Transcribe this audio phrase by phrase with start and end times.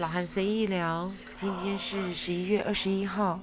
[0.00, 3.38] 老韩随意聊，今天是十一月二十一号。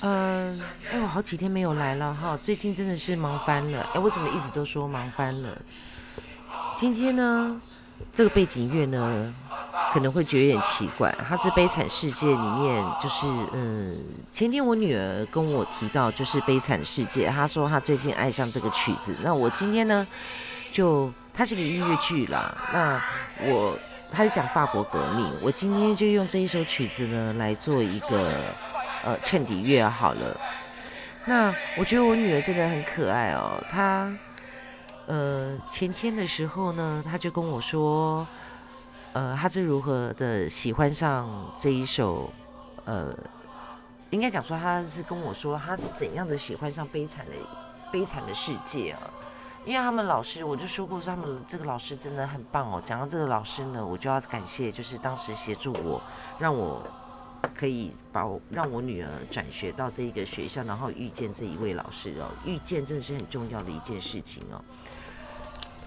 [0.00, 3.86] 嗯，哎，我好几天没有来了哈，最近真的是忙翻了。
[3.92, 5.58] 哎，我怎么一直都说忙翻了？
[6.74, 7.60] 今天呢，
[8.14, 9.34] 这个背景乐呢，
[9.92, 11.14] 可能会觉得有点奇怪。
[11.28, 13.94] 它是《悲惨世界》里面，就是嗯，
[14.32, 19.14] 前天我女儿跟我提到，就是《悲惨世界》，她说她最近爱上这个曲子。
[19.20, 20.06] 那我今天呢，
[20.72, 22.56] 就它是个音乐剧啦。
[22.72, 23.02] 那
[23.50, 23.78] 我。
[24.12, 28.42] 他是讲法国革命，我今天就用这一首曲子呢来做一个
[29.04, 30.40] 呃衬底乐好了。
[31.26, 34.16] 那我觉得我女儿真的很可爱哦，她
[35.06, 38.26] 呃前天的时候呢，她就跟我说，
[39.12, 42.32] 呃她是如何的喜欢上这一首
[42.84, 43.12] 呃，
[44.10, 47.32] 应该讲说她是跟我说她是怎样的喜欢上悲惨的
[47.90, 49.00] 悲惨的世界啊。
[49.66, 52.80] 因为他们老师，我就说过说他们这个老师真的很棒哦。
[52.84, 56.00] 讲到这个老师呢，我就要感谢，就是当时协助我，
[56.38, 56.80] 让我
[57.52, 62.30] 可以把我让我女儿转学到这一个学校，然后遇见这一位老师哦。
[62.44, 64.64] 遇见真的是很重要的一件事情哦。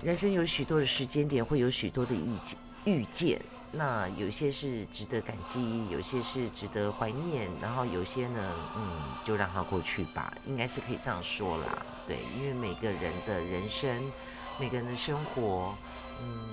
[0.03, 3.41] 人生有许多的时间点，会有许多的意见遇见。
[3.71, 11.85] 那有些是值得感激，有些是值得怀念，然后有些呢，嗯，就让它过去吧，应该是可以这样说啦。
[12.07, 14.11] 对，因为每个人的人生，
[14.57, 15.75] 每个人的生活，
[16.19, 16.49] 嗯，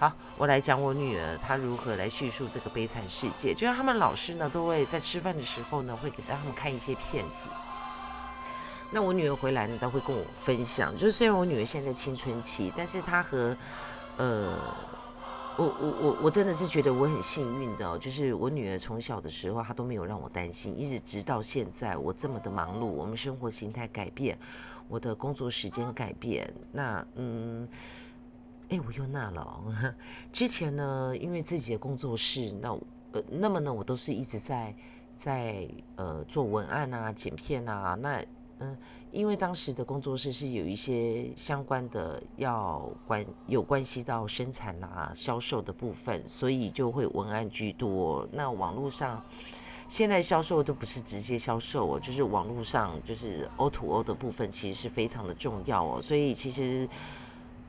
[0.00, 3.54] 好，我来讲我女儿她如何来叙述这个悲惨世界。
[3.54, 7.48] 就像他们老师呢，都会在吃饭的时候呢，会给让他们看一些片子。
[8.90, 10.92] 那我女儿回来呢，都会跟我分享。
[10.94, 13.56] 就是虽然我女儿现在青春期，但是她和，
[14.16, 14.58] 呃。
[15.58, 24.38] 我我我我真的是觉得我很幸运的，就是我女儿从小的时候，她都没有让我担心，一直直到现在，我这么的忙碌，我们生活形态改变，
[24.86, 27.68] 我的工作时间改变，那嗯，
[28.68, 29.60] 哎，我又那了。
[30.32, 32.70] 之前呢，因为自己的工作室，那
[33.10, 34.72] 呃，那么呢，我都是一直在
[35.16, 38.24] 在呃做文案啊、剪片啊，那。
[38.60, 38.76] 嗯，
[39.12, 48.28] 因为当时的工作室是有一些相关的要关有关系到生产啦、销售的部分，所以就会文案居多。
[48.32, 49.24] 那网络上
[49.88, 56.02] 现在销售都不是直接销售哦，就是网络上就是 O to O 的部分，其实是非常的重要哦。
[56.02, 56.88] 所以其实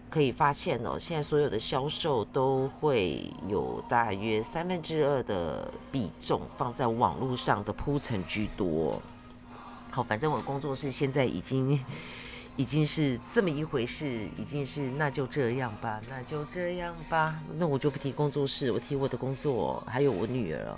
[0.09, 9.00] 可以发现哦，现在所有的销售都会有大约三分之二的比重放在网络上的铺陈居多。
[10.03, 11.83] 反正我工作室现在已经
[12.55, 17.39] 已经是这么一回事，已经是那就这样吧，那就这样吧。
[17.57, 20.75] 那我就不提工作室，我提我的工作，还有我女儿。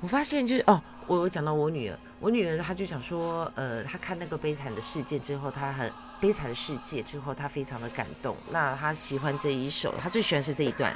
[0.00, 8.36] 我发现就是哦，我有讲到我女儿，我女儿她就想说，呃，她看那个悲惨的世界之后，她很悲惨的世界之后，她非常的感动。
[8.50, 10.94] 那她喜欢这一首，她最喜欢是这一段。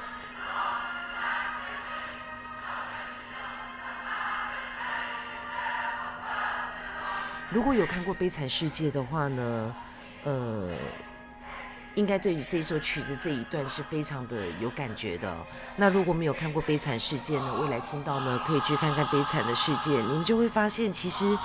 [7.53, 9.75] 如果有看过《悲惨世界》的话呢，
[10.25, 10.71] 呃，
[11.95, 15.37] 应该对于这首曲子这一段是非常的有感觉的。
[15.77, 21.39] 那如果没有看过《悲惨世界》呢，未来听到呢，可以去看看《悲惨的世界》，你们就会发现，其实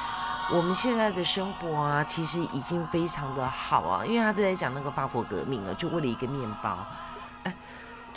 [0.50, 4.06] 我们现在的生活啊，其实已经非常的好啊。
[4.06, 6.88] 因为他正在讲那个法国革命啊，就为了一个面包。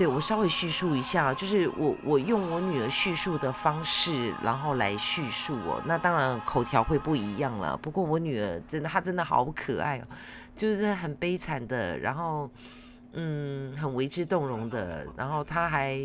[0.01, 5.79] 对我稍微叙述一下，就是我我用我女儿叙述的方式，然后来叙述哦。
[5.85, 7.77] 那当然口条会不一样了。
[7.77, 10.09] 不过我女儿真的，她真的好可爱哦，
[10.57, 12.51] 就是很悲惨的，然后
[13.13, 15.07] 嗯，很为之动容的。
[15.19, 16.01] 然后她还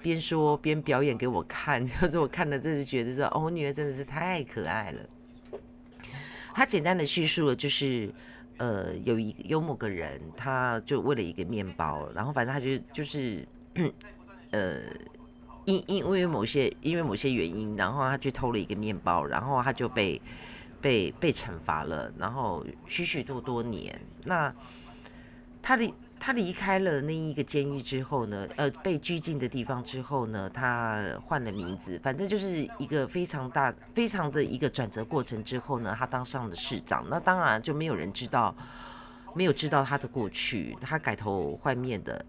[0.00, 5.00] 边说边表演给我看， 就是我看了真是觉得说，哦，我女儿真的是太可爱了。
[6.54, 8.14] 她简单的叙述了就是。
[8.60, 13.42] 呃，有一有某个人，他就为了一个面包，然后反正他就就是，
[14.52, 14.82] 呃，
[15.64, 20.20] 因因为某些因为某些原因，然后他去偷了一个面包，然后他就被
[20.78, 24.54] 被被惩罚了，然后许许多多年，那
[25.62, 25.90] 他的。
[26.20, 37.06] 他离开了那一个监狱之后呢，呃，被拘禁的地方之后呢，他换了名字，反正就是一个非常大、非常的一个转折过程之后呢，他当上了市长。
[37.08, 38.54] 那当然就没有人知道，
[39.34, 42.24] 没有知道他的过去，他改头换面的。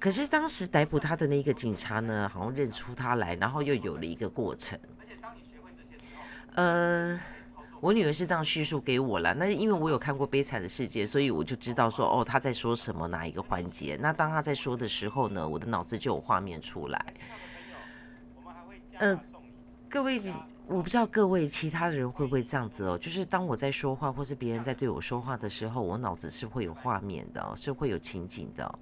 [0.00, 4.76] 可是当时逮捕他的那个警察呢，好像认出他来，然后又有了一个过程。
[6.56, 7.20] 呃。
[7.80, 13.98] 我女儿是这样叙述给我了，那因为我有看过《悲惨的世界》，所以我就知道说，哦，她在说什么哪一个环节。
[14.00, 17.14] 那当她在说的时候呢，我的脑子就有画面出来。
[18.98, 19.18] 嗯，
[19.88, 20.20] 各位，
[20.66, 28.78] 我不知道各位其他的人会不会这样子哦，就是当我在说话，或是别人在对我说话的时候，我脑子是会有画面的，是会有情景的。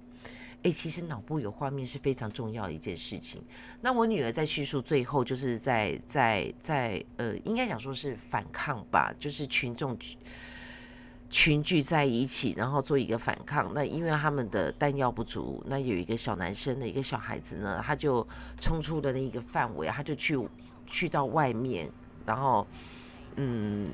[0.61, 3.41] 哎，其实脑部有画面是非常重要的一件事情。
[3.79, 9.97] 那我女儿在叙述最后，就是在在在呃，应该讲说是反抗吧，就是群众
[11.29, 13.71] 群聚在一起，然后做一个反抗。
[13.73, 18.27] 那因为他们的弹药不足，那有一个小男生的一个小孩子呢，他就
[18.59, 20.37] 冲出了那一个范围，他就去
[20.85, 21.89] 去到外面，
[22.25, 22.67] 然后
[23.37, 23.87] 嗯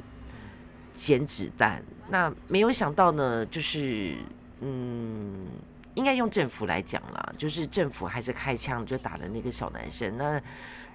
[0.95, 1.83] 捡子弹。
[2.09, 4.17] 那没有想到呢，就是
[4.61, 5.45] 嗯。
[5.95, 10.15] 应该用政府来讲啦，就是政府还是开枪就打了那个小男生。
[10.17, 10.41] 那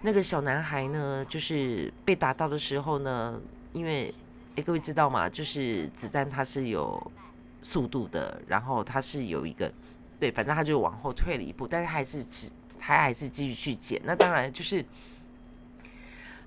[0.03, 3.41] 那个小男孩呢，就是被打到的时候呢，
[3.73, 4.15] 因为
[4.57, 5.29] 哎各位知道吗？
[5.29, 7.13] 就是子弹它是有
[7.63, 9.73] 速度的，然后它是有一个
[10.19, 14.01] 对，反正他就往后退了一步，但是还是只他还是继续去捡。
[14.05, 14.85] 那当然就是，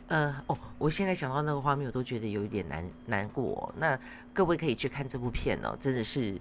[0.07, 3.73] 呃哦，我现在想到那个画面，我都觉得有一点难难过。
[3.77, 3.99] 那
[4.31, 6.39] 各位可以去看这部片哦，真的是。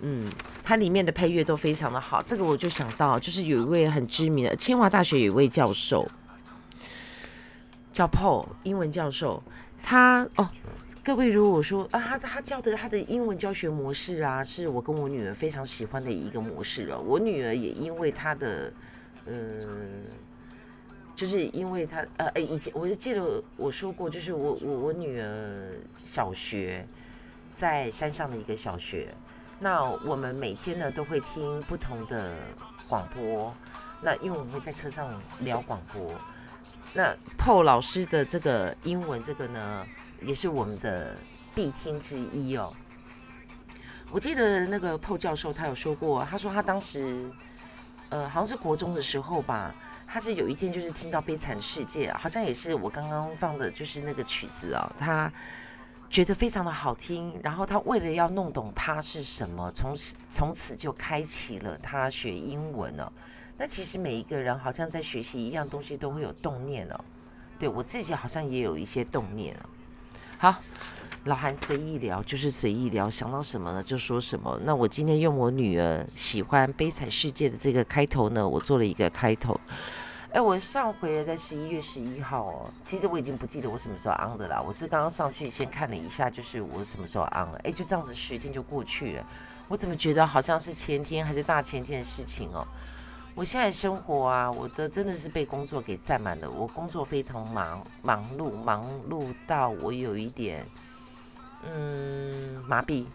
[0.00, 0.30] 嗯，
[0.62, 2.22] 它里面的配乐都非常的好。
[2.22, 6.06] 这个我就想到，就是有一位很知名的清华大学有一位教授
[7.92, 9.42] 叫 Paul，英文教授。
[9.82, 10.48] 他哦，
[11.02, 17.02] 各位如果说啊，他他教的他的英文教学模式啊，是我跟我女儿非常喜欢的一个模式哦。
[17.04, 18.72] 我女儿也因为他的，
[19.26, 20.04] 嗯，
[21.16, 26.86] 就是因为他呃，哎以前我就记得我说过，就是我我我女儿小学
[27.52, 29.12] 在山上的一个小学。
[29.60, 32.32] 那我们每天呢都会听不同的
[32.88, 33.52] 广播，
[34.00, 35.08] 那因为我们会在车上
[35.40, 36.14] 聊广播。
[36.94, 39.84] 那 PO 老师的这个英文这个呢，
[40.22, 41.16] 也是我们的
[41.54, 42.72] 必听之一哦。
[44.12, 47.28] 我记得那个 PO 教授他有说过，他说他当时
[48.10, 49.74] 呃好像是国中的时候吧，
[50.06, 55.32] 他是有一天就是听到《悲惨世界》，好像也是我刚刚放的就是那个曲子啊，他。
[56.10, 63.12] 觉得非常的好听，然后他为了要弄懂它是什么，从此从此就开启了他学英文了。
[63.58, 67.00] 那其实每一个人好像在学习一样东西都会有动念哦。
[67.58, 69.68] 对我自己好像也有一些动念哦。
[70.38, 70.54] 好，
[71.24, 74.58] 老韩随意聊就是随意聊，想到什么呢就说什么。
[74.64, 79.60] 那我今天用我女儿喜欢《悲惨世界》的这个开头呢，我做了一个开头。
[80.30, 84.60] 哎，我上回在十一月十一号哦，其实我已经不记得我什么时候 on 的啦。
[84.60, 87.58] 我是刚刚上去先看了一下，就是我什么时候 on 了。
[87.64, 89.26] 哎，就这样子十天就过去了，
[89.68, 92.66] 我怎么觉得好像是前天还是大前天的事情哦？
[93.34, 96.50] 我现在生活啊，我的真的是被工作给占满了。
[96.50, 100.66] 我工作非常忙，忙碌，忙碌到我有一点
[101.64, 103.06] 嗯麻痹。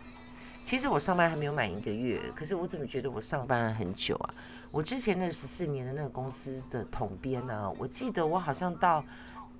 [0.63, 4.33] 其实我上班还没有满一个月，可是我怎么觉得我上班了很久啊？
[4.71, 9.03] 我之前那十四年的那个公司的统编呢，我记得我好像到，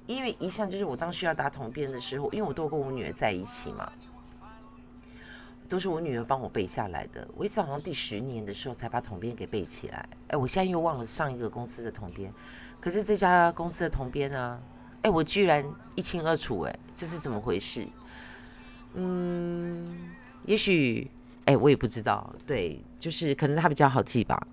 [0.08, 3.92] 因为一向就是我当需要打统编的时候，因为我都跟我女儿在一起嘛，
[5.68, 7.28] 都是我女儿帮我背下来的。
[7.36, 10.08] 我一直好像第十年的时候才把统编给背起来。
[10.30, 12.34] 哎，我现在又忘了上一个公司的统编，
[12.80, 14.60] 可是这家公司的统编呢，
[15.02, 15.64] 哎，我居然
[15.96, 17.86] 一清二楚，哎，这是怎么回事？
[18.94, 20.10] 嗯。
[20.46, 21.10] 也许，
[21.46, 22.34] 哎，我也不知道。
[22.46, 24.48] 对，就是可能他比较好记吧。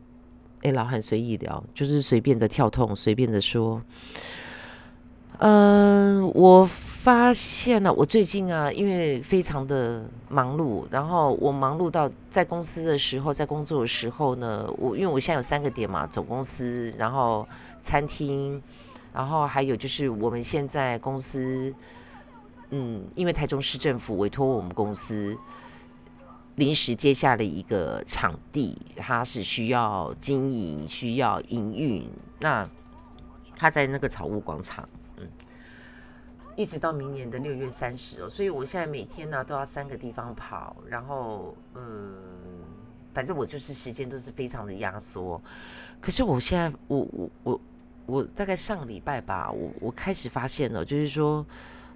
[0.63, 3.83] 哎，老汉随意聊，就是随便的跳痛，随便的说。
[5.39, 17.49] 嗯，我发现了，我最近啊，因为非常的忙碌，然后我忙碌到在公司的时候，在工作的时候呢，我因为我现在有三个点嘛，总公司，然后
[17.81, 18.61] 餐厅，
[19.15, 21.75] 然后还有就是我们现在公司，
[22.69, 25.35] 嗯，因为台中市政府委托我们公司。
[26.61, 32.07] 临时接下了一个场地，它是需要经营、需要营运。
[32.39, 32.69] 那
[33.57, 34.87] 他在那个草屋广场，
[35.17, 35.27] 嗯，
[36.57, 38.29] 一直到明年的六月三十哦。
[38.29, 42.15] 所以我现在每天呢都要三个地方跑，然后嗯，
[43.15, 45.41] 反正我就是时间都是非常的压缩。
[45.99, 47.61] 可是我现在，我我我
[48.05, 51.47] 我大概上个礼拜吧，我我开始发现了，就是说。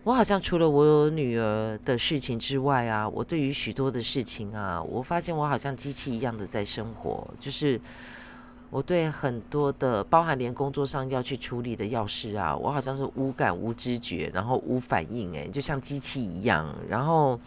[0.04, 7.26] 我好像除了我有女儿的事情之外啊，我对于许多的事情啊，我发现我好像机器一样的在生活。
[7.40, 7.80] 就是
[8.68, 16.68] 我对很多的，包含连工作上要去处理的要事啊，我好像是无感无知觉，然后无反应，诶，就像机器一样。
[16.86, 17.40] 然后，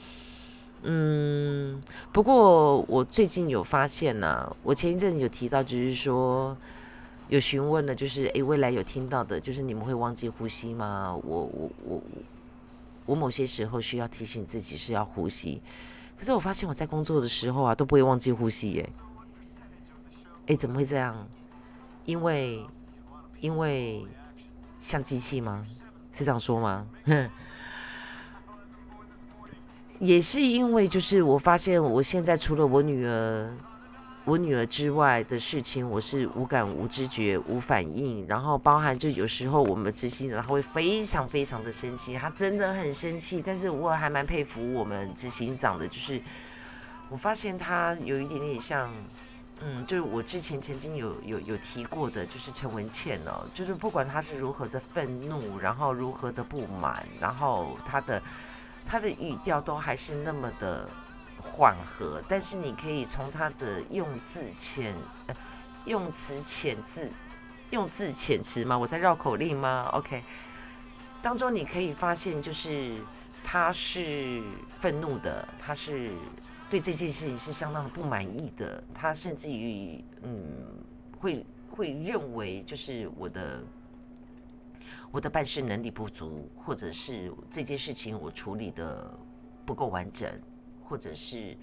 [0.81, 1.79] 嗯，
[2.11, 6.57] 不过我最近有发现呢，我前一阵有提到，就是说
[7.29, 11.15] 有询问了，就是诶，未来有听到的，就是你们会忘记呼吸吗？
[11.23, 12.01] 我我我。
[13.07, 15.59] 我某些时候需要提醒自己是要呼吸，
[16.19, 18.87] 可是我发现我在工作的时候啊都不会忘记呼吸耶。
[20.45, 21.27] 哎，怎么会这样？
[22.05, 22.63] 因为
[23.39, 24.05] 因为
[24.77, 25.65] 像机器吗？
[26.11, 26.87] 是这样说吗？
[29.99, 33.51] 也是因为就是我发现我现在除了我女儿
[34.27, 38.27] 我女儿之外的事情，我是无感、无知觉、无反应。
[38.27, 43.41] 然后包含就有时候我们执行长他会非常非常的生气，他真的很生气。
[43.41, 46.21] 但是我还蛮佩服我们执行长的，就是
[47.07, 48.93] 我发现他有一点点像，
[49.61, 58.21] 嗯，就是我之前曾经有有有提过的，就是陈文茜哦，就是不管他是如何的愤怒，然后如何的不满，然后他的
[58.85, 60.89] 他的语调都还是那么的。
[61.57, 64.93] 缓和，但是你可以从他的用字遣，
[65.85, 67.09] 用词遣字，
[67.71, 68.77] 用字遣词吗？
[68.77, 70.21] 我在绕口令吗？OK，
[71.19, 72.95] 当中你可以发现，就是
[73.43, 74.43] 他是
[74.77, 76.11] 愤怒的，他是
[76.69, 80.39] 对这件事情是相当的不满意的，他甚至于嗯，
[81.17, 83.63] 会会认为就是我的
[85.09, 89.11] 我的办事能力不足，或者是这件事情我处理的
[89.65, 90.31] 不够完整。
[90.87, 91.55] 或者是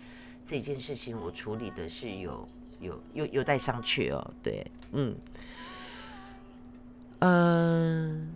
[0.44, 2.46] 这件事情我处理的是有
[2.80, 5.14] 有有有待商榷哦，对，嗯，
[7.20, 8.30] 嗯，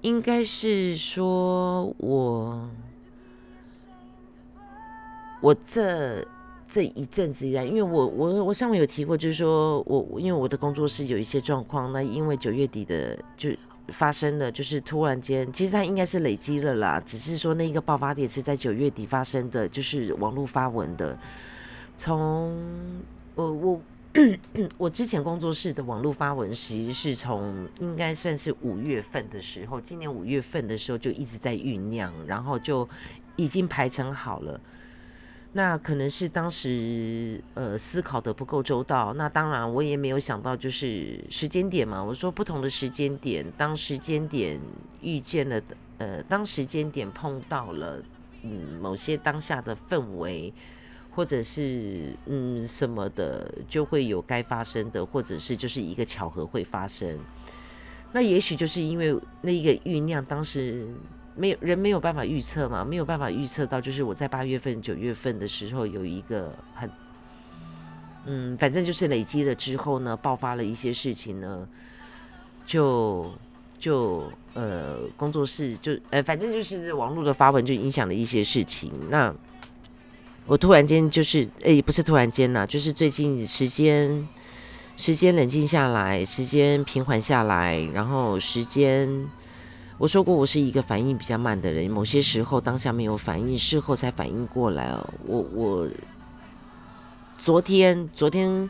[0.00, 2.70] 应该是说我
[5.40, 6.26] 我这
[6.66, 13.50] 这一阵子以来，因为我我我上面有提过，就是说我因为我的工作室有一些状况，那因为九月底的就。
[13.88, 21.18] 发生了，就是突然间，其实它应该是累积了啦，只是说那一个爆发点是在九月底发生的，就是网络发文的。
[21.96, 22.56] 从
[23.34, 23.80] 我我
[24.78, 32.88] 我之前工作室的网络发文，其实是从应该算是五月份的时候，今年五月份的时候就一直在酝酿，然后就
[33.36, 34.60] 已经排成好了。
[35.56, 42.02] 那可能是当时呃思考的不够周到，那当然我也没有想到就是时间点嘛。
[42.02, 44.58] 我说不同的时间点，当时间点
[45.00, 45.62] 遇见了
[45.98, 48.02] 呃，当时间点碰到了
[48.42, 50.52] 嗯某些当下的氛围，
[51.12, 57.16] 或者是嗯什么的，就会有该发生的，或者是就是一个巧合会发生。
[58.10, 60.88] 那也许就是因为那一个酝酿，当时。
[61.36, 66.88] 没有人没有办法预测嘛，没有办法预测到，就是我在八月份、九月份的时候有一个很，
[68.26, 71.68] 嗯，反正就是累积了之后呢，爆发了一些事情呢，
[72.64, 73.32] 就
[73.78, 78.92] 就呃，工作室就呃，反正就是网络的发文就影响了一些事情。
[79.10, 79.34] 那
[80.46, 84.28] 我突然间就是，哎，不是突然间呐，就是最近时间
[84.96, 89.28] 时间冷静下来，时间平缓下来，然后时间。
[89.96, 95.08] 我说过，我是一个反应比较慢的人，某些时候当下没有反应，事后才反应过来哦。
[95.24, 95.88] 我我
[97.38, 98.68] 昨天昨天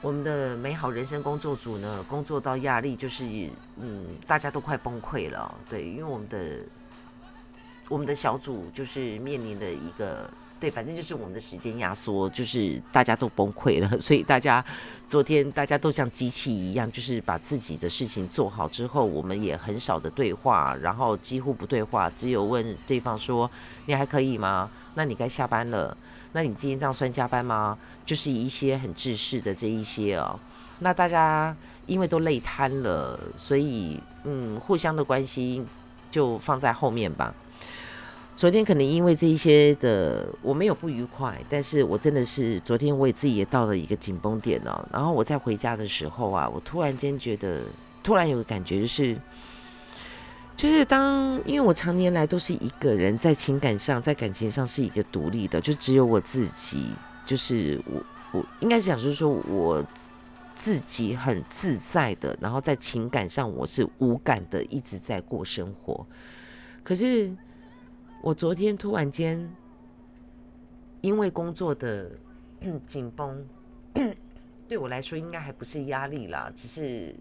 [0.00, 3.24] 我们的美好人生工作组呢，工作到压力就是
[3.80, 5.54] 嗯，大家都快崩溃了。
[5.70, 6.58] 对，因为我们的
[7.88, 10.28] 我们的小组就是面临的一个。
[10.64, 14.64] 对，反正就是我们的时间压缩，就是大家都崩溃了， 所以大家
[15.06, 23.50] 昨天大家都像机器一样，就是把自己的事情做好之后，我们也很少的对话，然后几乎不对话，只有问对方说
[23.84, 24.70] ：“你还可以吗？
[24.94, 25.94] 那你该下班了？
[26.32, 30.40] 那你今天这样算加班吗？”就是一些很制式的这一些哦。
[30.78, 31.54] 那大家
[31.86, 35.62] 因为都累瘫了，所以嗯，互相的关系
[36.10, 37.34] 就放在后面吧。
[38.36, 44.84] 昨天可能因为这一些的，我没有不愉快，但是我真的是昨天我也自己也到了一个紧绷点哦。
[44.92, 47.60] 然后我在回家的时候啊，我突然间觉得，
[48.02, 49.16] 突然有个感觉就是，
[50.56, 56.88] 就是当因为我常年来都是一个人，在情感上，在感情上是一个独立的，就只有我自己，
[57.24, 59.82] 就是我我应该讲就是说我
[60.56, 66.04] 自己很自在的，然后在情感上我是无感的，一直在过生活，
[66.82, 67.30] 可是。
[68.24, 69.54] 我昨天突然间，
[71.02, 72.10] 因为工作的
[72.86, 73.46] 紧绷，
[74.66, 77.14] 对我来说应该还不是压力啦，只是，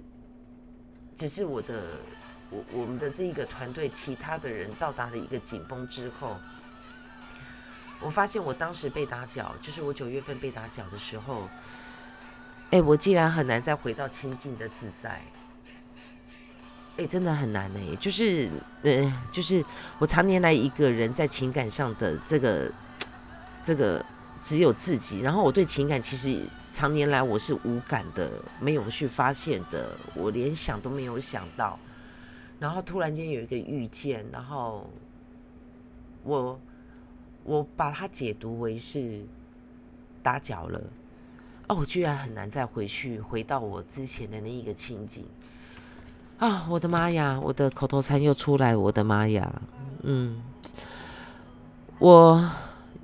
[1.14, 1.84] 只是我的
[2.50, 6.38] 我我们的这一个团队其他的人到达了一个紧绷之后，
[8.00, 11.50] 我发现我当时被打搅，就是我九月份被打搅的时候，
[12.72, 15.22] 哎，我竟然很难再回到清静的自在。
[16.96, 18.48] 哎，真的很难哎，就是，
[18.84, 19.66] 呃，就是
[19.98, 22.72] 我常年来一个人在情感上的这个，
[23.64, 24.06] 这个
[24.44, 31.80] 只有自己，然后我对情感其实常年来我是无感的，没有去发现的，我连想都没有想到，
[32.60, 34.88] 然后突然间有一个遇见，然后
[36.24, 36.60] 我
[37.44, 39.26] 我把它解读为是
[40.22, 40.80] 打搅了，
[41.70, 45.26] 哦，我居然很难再回去回到我之前的那一个情景。
[46.44, 47.40] 啊，我的妈呀！
[47.42, 49.62] 我的口头禅又出来，我的妈呀！
[50.02, 50.44] 嗯，
[52.00, 52.50] 我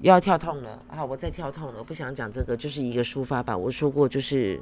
[0.02, 0.78] 要跳痛了。
[0.90, 3.56] 好，我再跳痛了，不想讲这个，就是一个抒发吧。
[3.56, 4.62] 我说过，就是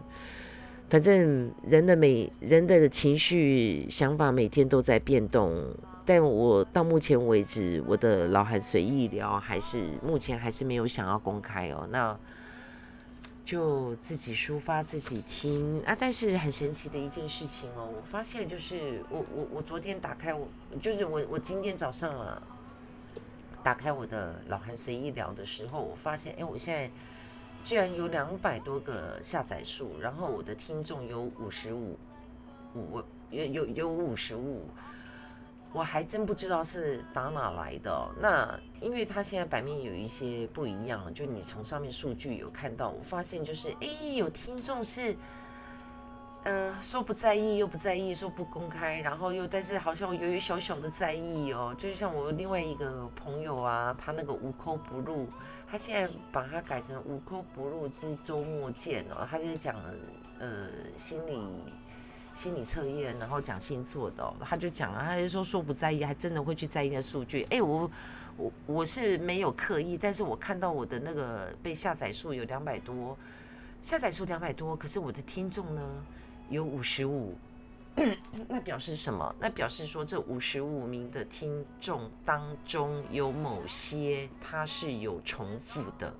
[0.92, 5.60] 反正人的每人的情绪想法每天都在变动，
[6.06, 11.88] 但我到目前为止，我的老韩随意聊还是目前还是没有想要公开哦。
[11.90, 12.16] 那。
[13.48, 20.46] 就自己抒发自己听啊，但是很神奇的一件事情哦，我发现就是我我我昨天打开我
[20.82, 22.44] 就是我我今天早上了，
[23.64, 26.92] 打开我的老韩随意聊的时候，我发现哎，我现在
[27.64, 31.98] 居然有两百多个下载数，然后我的听众有五十五
[32.76, 33.02] 五
[33.32, 34.68] 有有有五十五。
[35.74, 38.10] 我还真不知道是打哪来的。
[38.20, 45.16] 那因为它现在版面有一些不一样，就你从上面数据有看到，我发现就是，哎，有听众是，
[46.44, 51.76] 嗯，说不在意又不在意，说不公开，然后又但是好像有一小小的在意哦。
[51.78, 55.28] 就是像我另外一个朋友啊，他那个无扣不入，
[55.70, 59.76] 他现在把它改成无扣不入之周末见哦，他在讲
[60.40, 61.40] 呃心理。
[62.38, 67.48] 心理测验，然后讲星座的，他就讲啊，他就说说不在意，还真的会去在意那数据。
[67.50, 67.90] 哎，我
[68.38, 73.18] 我我是没有刻意，但是我看到我的那个被下载数有两百多，
[73.82, 75.82] 下载数两百多，可是我的听众呢
[76.52, 77.34] 有五十五，
[78.48, 79.36] 那表示什么？
[79.40, 86.14] 那表示说这五十五名的听众当中有某些他是有重复的。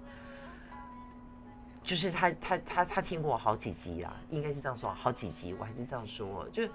[1.88, 6.46] 就是他他他他听过我好几集啦，应该是这样说，好几集，我还是这样说。
[6.52, 6.68] 就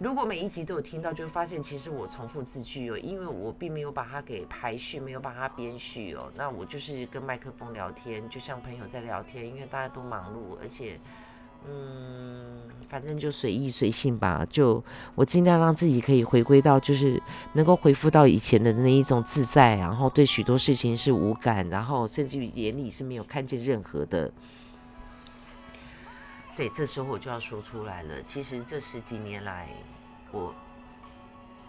[0.00, 6.28] 如果每一集都有听到，就发现其实我重复字句哦，因为我并没有把它给排序，没有把它编序哦。
[6.34, 10.98] 那我就是跟麦克风聊天，就像朋友在聊天，因为大家都忙碌，而且。
[11.64, 14.44] 嗯，反正就随意随性吧。
[14.50, 14.82] 就
[15.14, 24.30] 我尽量让自己可以回归到，就是能够恢复到以前的那一种自在，然后对许多事情是无感，然后甚至于眼里是没有看见任何的。
[26.56, 28.20] 对，这时候我就要说出来了。
[28.22, 29.68] 其实这十几年来，
[30.32, 30.54] 我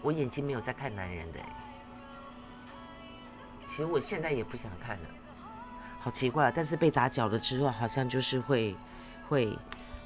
[0.02, 1.38] 我眼睛没有在看男人的。
[3.66, 5.04] 其实我现在也不想看了，
[6.00, 6.52] 好奇怪。
[6.54, 8.74] 但是被打搅了之后，好像就是会
[9.28, 9.56] 会。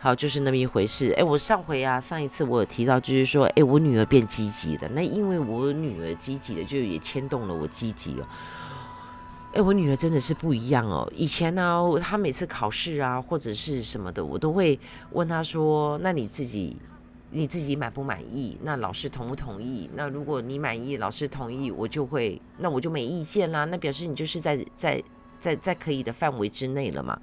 [0.01, 1.13] 好，就是那么一回事。
[1.19, 4.89] 哎，我上回啊，上一次我有提到，就是说，哎，我女儿变积极了。
[4.95, 8.27] 那因为我女儿积极了，就也牵动了我积极哦。
[9.55, 11.11] 哎，我女儿真的是不一样哦。
[11.17, 14.79] 以前呢，她每次考试啊，或者是什么的，我都会
[15.11, 16.77] 问她说：“那你自己，
[17.33, 18.57] 你自己满不满意？
[18.63, 19.91] 那老师同不同意？
[19.97, 23.65] 那如果你满意，老师同意，我就会，那我就没意见啦。
[23.65, 25.03] 那表示你就是在在
[25.41, 27.19] 在在可以的范围之内了嘛。”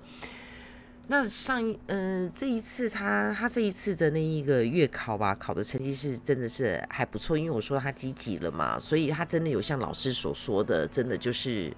[1.07, 11.71] 那上一呃这一次他他这一次的那一个月考吧，考的成绩是真的是还不错，因为我说他积极了嘛，所以他真的有像老师所说的，真的就是，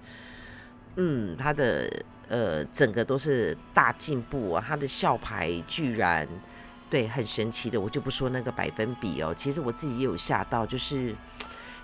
[0.96, 1.90] 嗯，他的
[2.28, 6.26] 呃整个都是大进步啊，他的校牌居然
[6.88, 11.14] 对很神奇的，我就不说那个百分比哦，其实我自己也有吓到，就是。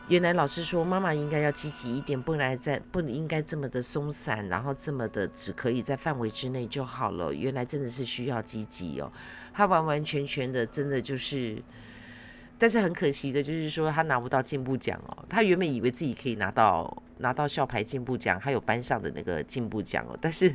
[0.08, 7.32] 原来老师说妈妈应该要积极一点，不然在不应该这么的松散，然后这么的只可以在范围之内就好了。
[7.32, 9.10] 原来真的是需要积极哦，
[9.54, 11.62] 他完完全全的真的就是，
[12.58, 15.24] 但是很可惜的就是说他拿不到进步奖哦。
[15.26, 20.54] 他原本以为自己可以拿到拿到校牌进步奖，还有班上的那个进步奖哦，但是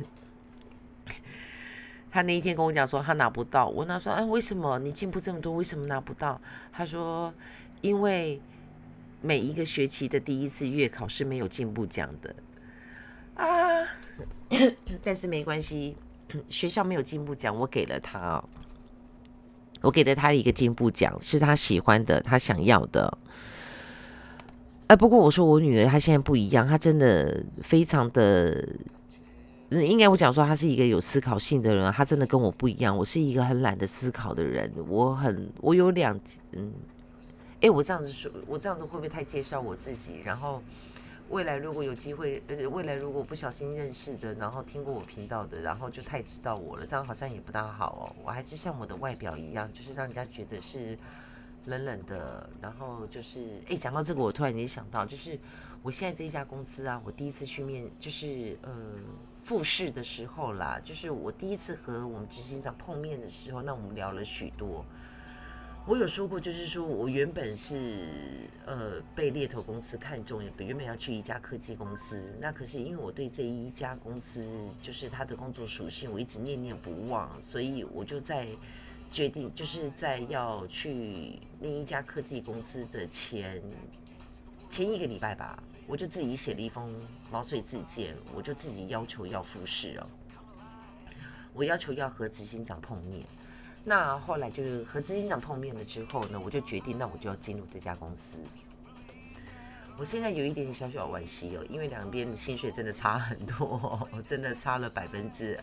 [2.08, 3.66] 他那一天跟我讲说他拿不到。
[3.66, 6.40] 我问他说：“哎，为什么你进步这么多，为什么拿不到？”
[6.72, 7.34] 他说
[7.82, 8.40] ：“因为。”
[9.22, 12.34] 每一个学期的第一次月考是没有进步奖的
[13.34, 13.46] 啊，
[15.02, 15.96] 但是没关系，
[16.48, 18.42] 学校没有进步奖，我给了他，
[19.82, 23.18] 我给了他一个进步奖，是他喜欢的，他想要的。
[24.86, 28.68] 哎，不过我说我女儿她现在不一样，她真的非常的，
[29.70, 32.96] 应该我讲说她是一个有思考性的人，她真的跟我不一样。
[32.96, 36.18] 我是一个很懒得思考的人，我很我有两
[36.52, 36.72] 嗯。
[37.60, 40.20] 哎，我这样子说，我这样子会不会太介绍我自己？
[40.24, 40.62] 然后
[41.28, 48.16] 未来如果有机会，呃，未来如果不小心认识的，然后听过我频道的，然后就太知道我了，这样好像也不大好哦。
[48.24, 50.98] 我还是像我的外表一样，就是让人家觉得是
[51.66, 52.48] 冷冷的。
[52.62, 55.38] 然后就是，哎，讲到这个，我突然间想到，就是
[55.82, 58.72] 我现在这一家公司啊，我第一次去面，就是呃
[59.42, 64.82] 复试的时候啦，就是我第一次和我们执行长碰面的时候，那我们聊了许多。
[65.90, 68.06] 我有说过，就是说我原本是
[68.64, 72.32] 呃被猎头公司看中，原本要去一家科技公司。
[72.38, 78.46] 那可是因为我对这一家公司，就是它的工作属性，我一直念念不忘，所以我就在
[79.10, 83.60] 决定，就是在要去另一家科技公司的前
[84.70, 86.94] 前一个礼拜吧，我就自己写了一封
[87.32, 90.06] 毛遂自荐，我就自己要求要复试哦，
[91.52, 93.26] 我要求要和执行长碰面。
[93.82, 98.38] 那后来就是和执行长碰面了之后呢，我就决定，那我就要进入这家公司。
[99.96, 105.58] 我现在有一点点小小惋惜哦，因为两边的薪水真的差很多，真的差了百分之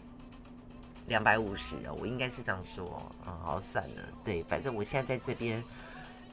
[1.07, 1.95] 两百五十哦。
[1.99, 2.85] 我应该是这样说
[3.23, 4.03] 啊，好散了。
[4.25, 5.63] 对，反正我现在在这边，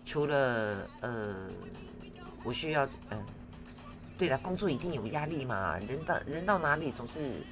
[0.07, 1.49] 除了呃，
[2.43, 3.23] 我需要嗯，
[4.19, 7.43] 对了，工作一定有压力嘛，人到人到哪里总是。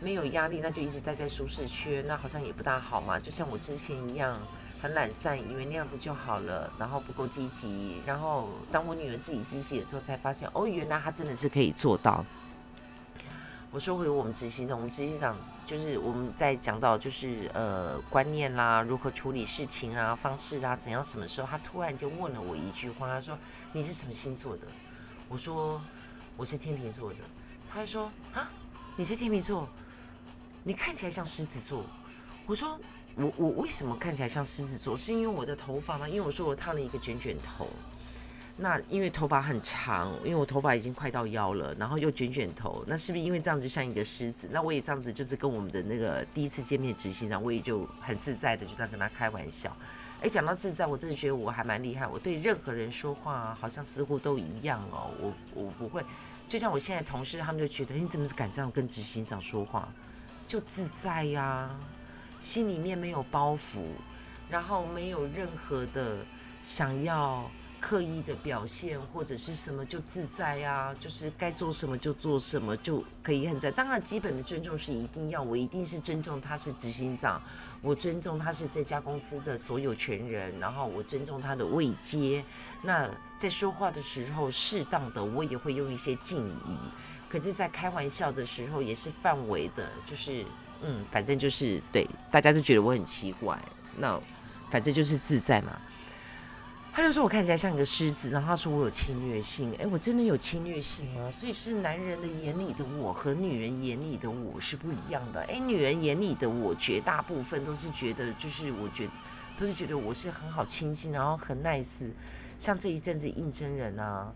[0.00, 3.18] 没有压力，那就一直待在舒适区，那好像也不大好嘛。
[3.18, 4.38] 就像我之前一样，
[4.80, 8.00] 很懒散，以为那样子就好了，然后不够积极。
[8.04, 12.24] 然后当我女儿自己积极了之后，才发现哦，原来她真的是可以做到。
[13.72, 23.36] 我说回我们执行长，我们执行长就是我们在讲到就是呃观念啦，如何处理事情啊，方式啊，怎样什么时候，他突然就问了我一句话，他说
[23.72, 24.62] 你是什么星座的？
[25.28, 25.80] 我说
[26.36, 27.16] 我是天秤座的。
[27.72, 28.48] 他就说啊，
[28.94, 29.68] 你是天秤座？
[30.66, 31.86] 你看起来像狮子座，
[32.44, 32.76] 我说
[33.14, 34.96] 我我为什么看起来像狮子座？
[34.96, 36.08] 是因为我的头发吗？
[36.08, 37.68] 因为我说我烫了一个卷卷头，
[38.56, 44.48] 那因为头发很长，因为我头发已经快到腰了，然后又卷卷头，那是不是因为这样子就像一个狮子？
[44.50, 49.70] 那我也这样子，就是跟我们的那个第一次见面执行长，我也就很自在的就在跟他开玩笑。
[50.20, 56.04] 哎，讲到自在，我真的觉得我还蛮厉害，我对任何人说话好像似乎都一样哦，我我不会，
[56.48, 59.88] 就像我现在同事，他们就觉得你怎么敢这样跟执行长说话？
[60.46, 61.70] 就自在呀，
[62.40, 63.80] 心里面没有包袱，
[64.48, 66.18] 然后没有任何的
[66.62, 73.70] 想要刻意的表现或者是什么，就自在呀，就是该做什么就做什么就可以很在。
[73.70, 77.42] 当然，基本的尊重是一定要，我一定是尊重他是执行长，
[77.82, 82.44] 我尊重他是这家公司的所有权人，然后我尊重他的位阶。
[82.82, 86.52] 那在说话的时候，适当的我也会用一些敬语。
[87.28, 90.44] 可是，在开玩笑的时候也是范围的，就是
[90.82, 93.58] 嗯，反正就是对，大家都觉得我很奇怪，
[93.98, 94.18] 那
[94.70, 95.76] 反正就是自在嘛。
[96.92, 101.30] 他就说我看起来像一个狮子，然后他说我有侵略性，哎，我真的有侵略性吗？
[101.30, 105.44] 所以是男人的眼里的我和女人眼里的我是不一样的。
[105.48, 109.06] 哎，女人眼里的我绝大部分都是觉得，就是我觉
[109.58, 112.08] 都是觉得我是很好亲近，然后很 nice，
[112.58, 114.32] 像这一阵子应征人啊。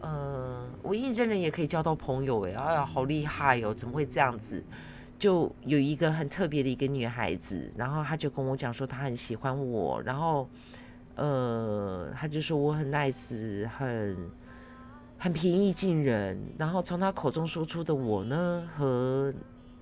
[0.00, 3.72] 呃，我印证人也可以交到朋友哎，哎呀，好厉害哦！
[3.72, 4.62] 怎么会这样子？
[5.18, 10.46] 就有一个很特别的一个女孩子，然后她就跟我讲说她很喜欢我，然后
[11.14, 14.30] 呃，她就说我很 nice，很
[15.18, 19.32] 很平易近人，然后从她口中说出的我呢，和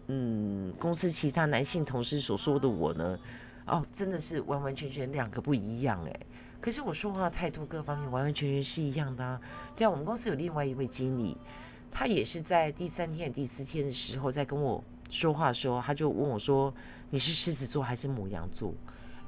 [0.06, 3.18] 嗯公司其他男性同事所说的我呢，
[3.66, 6.20] 哦，真的是完完全全两个不一样哎。
[6.64, 9.38] 可是我说话态度各方面完完全全是一样的啊！
[9.76, 11.36] 对啊，我们公司有另外一位经理，
[11.90, 16.72] 他也是在第三天、第四天的时候在跟我说话的时候，他就问我说
[17.10, 18.72] ：“你是狮子座还是母羊座？”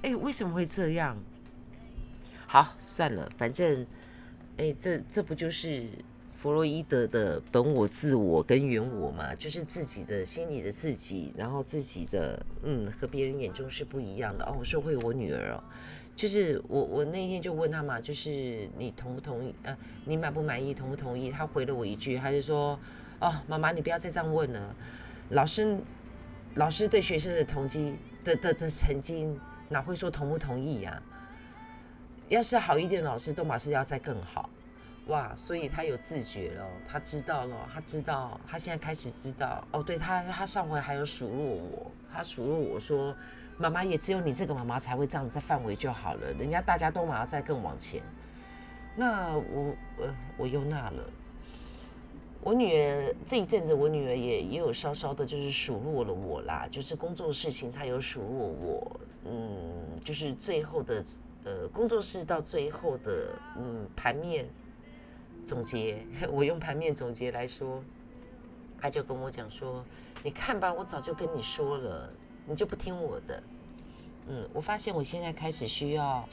[0.00, 1.14] 哎，为什么会这样？
[2.46, 3.86] 好，算了，反正，
[4.56, 5.86] 哎，这这不就是
[6.34, 9.34] 弗洛伊德的本我、自我跟原我嘛？
[9.34, 14.56] 就是自己的心里的自己，然后自己的嗯，和别人眼中是不一样的哦。
[14.58, 15.62] 我说回我女儿哦。
[16.16, 19.54] 就是我，我那天就问他嘛，就是你同不同意？
[19.64, 19.76] 呃，
[20.06, 20.72] 你满不满意？
[20.72, 21.30] 同不同意？
[21.30, 22.78] 他回了我一句，他就说
[23.20, 24.74] ：“哦，妈妈，你不要再这样问了。
[25.28, 25.78] 老师，
[26.54, 31.02] 老师对学生的同绩的的的曾经哪会说同不同意呀？
[32.30, 34.48] 要是好一点，老师都马是要再更好。
[35.08, 39.62] 哇，所以他有自觉了，他知道了，他知道，他现在开始知道。
[39.70, 43.14] 哦，对他，他上回还有数落我，他数落我说。”
[43.58, 48.02] 妈妈也只有你这个妈妈才会这样子在范围就好了，人家大家都马上再更往前。
[48.94, 51.02] 那我呃我又那了，
[52.42, 61.04] 我女儿这一阵子，我女儿也也有稍稍的就是数落了我啦，就是工作事情她有数落我，嗯，就是最后的
[61.44, 64.46] 呃工作室到最后的嗯盘面
[65.46, 65.98] 总结，
[66.30, 67.82] 我用盘面总结来说，
[68.80, 69.82] 她就跟我讲说，
[70.22, 72.10] 你看吧，我早就跟你说了。
[72.46, 73.42] 你就不听我的，
[74.28, 76.26] 嗯，我发现我现在开始需要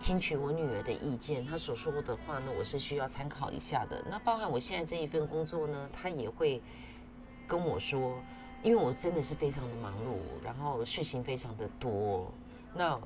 [0.00, 4.02] 听取我女儿的意见，她所说的话呢，我是需要参考一下的。
[4.10, 6.62] 那包含我现在这一份工作呢，她也会
[7.46, 8.18] 跟我说，
[8.62, 12.32] 因为我真的是非常的忙碌，然后事情非常的多。
[12.74, 12.98] 那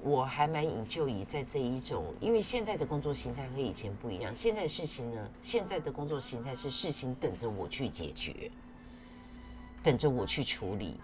[0.00, 4.32] 我还蛮引咎于在这一种，因为现在的工作形态和以前不一样。
[4.32, 8.48] 现在事情呢，现在的工作形态是事情等着我去解决，
[9.82, 11.00] 等着我去处理。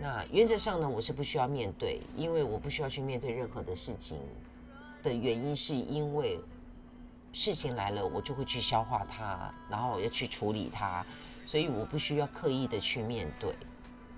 [0.00, 4.18] 那原则上呢，我是不需要面对，因为我不需要去面对任何的事情。
[5.02, 6.40] 的原因是因为
[7.32, 11.06] 事情来了，我就会去消化它，然后要去处理它，
[11.44, 13.54] 所以我不需要刻意的去面对。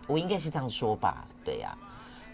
[0.07, 1.27] 我应该是这样说吧？
[1.45, 1.77] 对呀，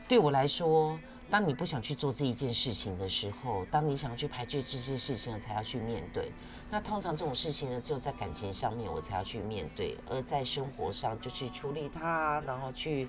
[0.06, 0.96] 对我来说，
[1.28, 6.30] 当你不想去做这一件事情的时候，当你想要去排解这些事情，才要去面对。
[6.70, 13.08] 那通常这种事情呢，只有在感情上面我才要去面对，而在生活上就去处理它，然后去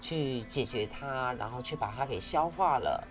[0.00, 3.06] 去解决它，然后去把它给消化了。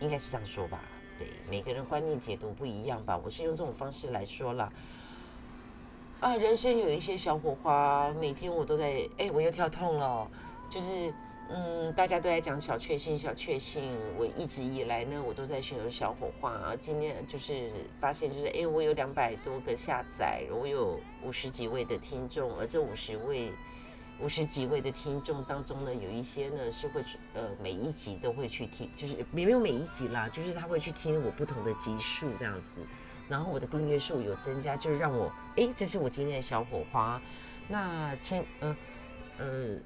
[0.00, 0.80] 应该是这样说吧？
[1.18, 3.20] 对，每个人观念解读不一样吧。
[3.22, 4.72] 我是用这种方式来说了。
[6.20, 9.08] 啊，人生有一些小火花，每天我都在。
[9.18, 10.30] 哎，我又跳痛了，
[10.70, 11.12] 就是，
[11.50, 13.94] 嗯，大家都在讲小确幸，小确幸。
[14.18, 16.52] 我一直以来呢，我都在寻求小火花。
[16.52, 16.76] 啊。
[16.78, 23.52] 今天就是发现，就是哎，我有两百多个下载，我有五十几位的听众，而这五十位、
[24.22, 32.80] 五十几位的听众当中呢，有一些呢是会去呃每一集都会去听，就是没有每一集啦，就是他会去听我不同的集数这样子。
[33.28, 37.20] 然后我的订阅数有增加，就是让我哎，这是我今天的小火花。
[37.68, 38.76] 那前呃
[39.38, 39.78] 呃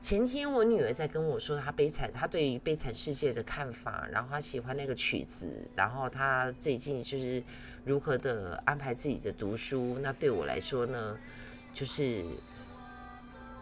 [0.00, 7.42] 前天我女儿在跟我说她悲惨，她对于悲惨世界的看法，然后她喜欢那个曲子，然后她最近就是
[7.86, 9.98] 如何的安排自己的读书。
[10.02, 11.18] 那对我来说呢，
[11.72, 12.22] 就是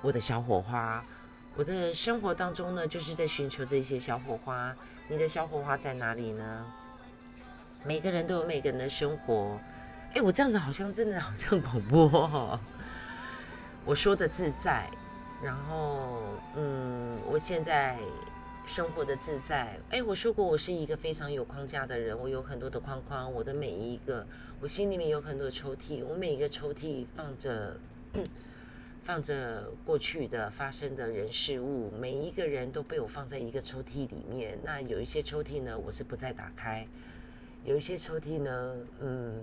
[0.03, 1.03] 我的小火花。
[1.57, 4.75] 我的生活当中呢，就是在寻求这些小火花。
[5.09, 6.67] 你的小火花在哪里呢？
[7.85, 9.59] 每个人都有每个人的生活，
[10.15, 12.61] 哎，我这样子好像真的好像广播哈。
[13.85, 14.89] 我说的自在，
[15.43, 16.23] 然后
[16.55, 17.99] 嗯，我现在
[18.65, 19.77] 生活的自在。
[19.91, 24.25] 哎，我说过我是一个非常有框架的人，我有很多的框框，我的每一个，
[24.61, 27.77] 我心里面有很多抽屉，我每一个抽屉放着
[29.05, 34.59] 放着过去的发生的人事物，每一个人都被我放在一个抽屉里面。
[34.63, 36.87] 那有一些抽屉呢，我是不再打开。
[37.65, 39.43] 有一些抽屉呢，嗯，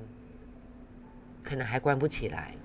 [1.44, 2.56] 可能还关不起来。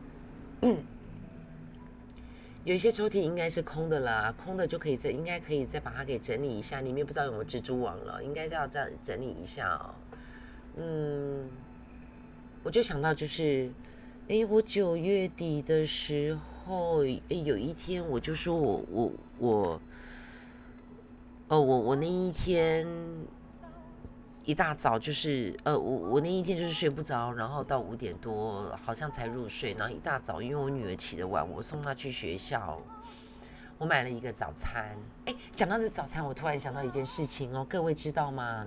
[2.64, 6.80] 有一些抽屉应该是空的啦，空的就可以再，应该可以再把它给整理一下。
[6.80, 9.94] 里面不知道有没有蜘蛛网了，应该要再整理一下哦。
[10.76, 11.50] 嗯，
[12.62, 13.70] 我就想到就是，
[14.28, 19.80] 哎，我九月底的时候，后，有一天我就说我我我，
[21.48, 22.86] 哦，我我那一天。
[24.46, 32.78] 一大早就是，呃，我我那一天就是睡不着，然后到五点多好像才入睡，然后一大早因为我女儿起得晚，我送她去学校，
[33.78, 34.94] 我买了一个早餐。
[35.24, 38.66] 哎，讲到这早餐，我突然想到一件事情哦，各位知道吗？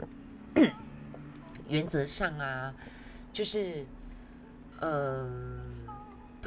[1.70, 2.74] 原则上啊，
[3.32, 3.86] 就是，
[4.82, 5.77] 嗯，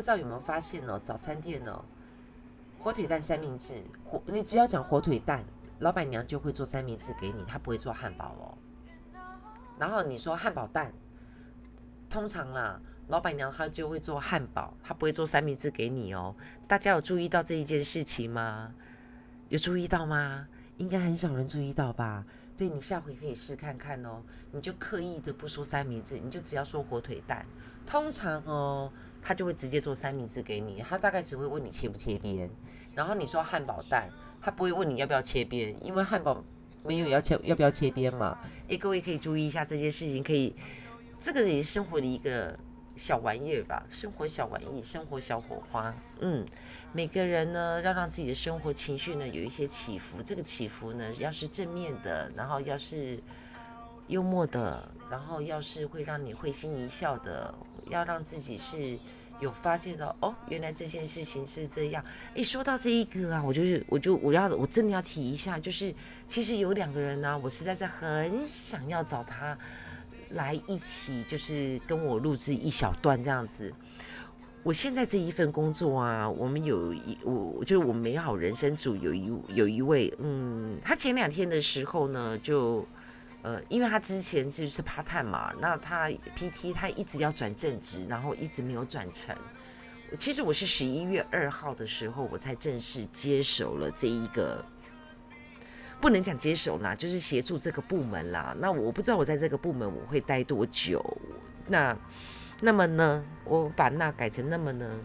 [0.01, 1.85] 不知道有没有发现哦，早餐店哦，
[2.79, 5.45] 火腿蛋三明治，火你只要讲火腿蛋，
[5.81, 8.57] 老板娘就会做三明治给你，她不会做汉堡哦。
[9.79, 10.91] 然后你说汉堡蛋，
[12.09, 16.35] 通常啦，老板娘她就会做汉堡，她不会做三明治给你哦。
[16.67, 18.73] 大家有注意到这一件事情吗？
[19.51, 20.49] 有注意到吗？
[20.79, 22.25] 应该很少人注意到吧？
[22.57, 24.23] 对你下回可以试看看哦。
[24.51, 27.45] 你就刻意的不说三明治，你就只要说火腿蛋。
[27.87, 28.91] 通常哦，
[29.23, 32.49] 他就会直接做三明治给你，他大概只会问你切不切边。
[32.95, 34.09] 然后你说汉堡蛋，
[34.41, 36.43] 他不会问你要不要切边，因为汉堡。
[36.83, 38.39] 没有要切要不要切边嘛？
[38.69, 40.57] 诶，各位可以注意一下这件事情，可以，
[41.19, 42.59] 这个也是生活的一个
[42.97, 45.95] 小玩意儿吧，生活小玩意，生活小火花。
[46.21, 46.43] 嗯，
[46.95, 53.23] 每个人呢要让自己的生活情绪呢有一些起伏，这个起伏呢要是正面的，然后要是
[54.11, 57.55] 幽默的，然后要是会让你会心一笑的，
[57.89, 58.99] 要让自己是。
[59.41, 62.05] 有发现到哦，原来这件事情是这样。
[62.35, 65.95] 诶，说到这一个啊，我就是，我就我要我真的要提一下，就是
[66.27, 69.57] 其实有两个人呢，我实在是很想要找他
[70.33, 73.73] 来一起，就是跟我录制一小段这样子。
[74.63, 82.87] 我现在这一份工作啊，我们有一我就是我美好人生组有一有一位，嗯，他前两天的时候呢就。
[83.43, 89.35] 呃，因为他之前就是 part time 嘛，那他 PT 他一直要转正职，然后一直没有转成。
[90.19, 94.65] 其实我是十一月二号的时候，我才正式接手了这一个，
[96.01, 98.55] 不能讲接手啦，就是协助这个部门啦。
[98.59, 101.03] 那我不知道我在这个部门我会待多久。
[101.67, 101.97] 那
[102.61, 104.99] 那么呢，我把那改成那么呢？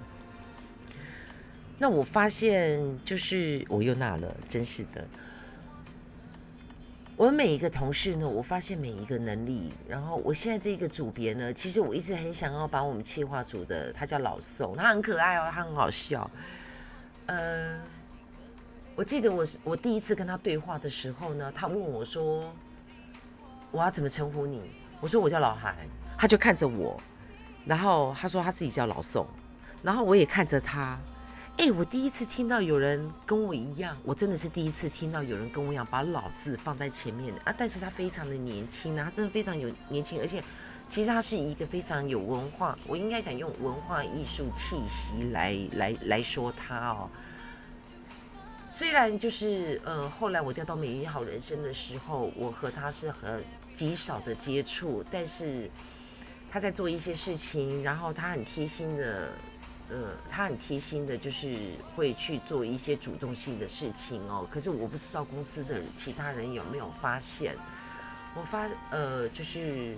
[1.77, 5.07] 那我发现就是我又那了，真是的。
[7.17, 16.29] 我每一个同事呢，我发现每一个能力，然后我现在这个组别呢，其实我一直很想要把我们企划组的，他叫老宋，他很可爱哦，他很好笑。
[17.27, 17.79] 呃，
[18.97, 22.53] 我记得我是我第一次跟他对话的时候呢，他问我说
[23.71, 24.61] ：“我要怎么称呼你？”
[24.99, 25.73] 我说：“我叫老韩。”
[26.19, 26.99] 他就看着我，
[27.65, 29.25] 然后他说他自己叫老宋，
[29.81, 30.99] 然后我也看着他。
[31.57, 37.55] 哎，我第一次听到有人跟我一样，我真的是第一次听到有人跟我一样把“老”字放在前面的啊！
[37.57, 40.43] 但是他非常的年轻啊，他真的非常有年轻，而且
[40.89, 47.09] 其实他是一个非常有文化，我应该讲用文化艺术气息来来来说他哦。
[48.67, 53.41] 虽然就是呃，后来我调到美丽好人生的时候，我和他是很
[53.71, 55.71] 极少的接触，但是
[56.51, 59.31] 他在做一些事情，然后他很贴心的。
[59.89, 61.55] 呃，他很贴心的，就是
[61.95, 64.47] 会去做一些主动性的事情哦。
[64.49, 67.55] 可是我不知道公司的其他人有没有发现。
[68.35, 69.95] 我发呃，就是